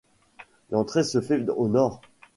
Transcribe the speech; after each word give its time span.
L'entrée 0.71 1.03
se 1.03 1.21
fait 1.21 1.47
au 1.47 1.67
nord. 1.67 2.01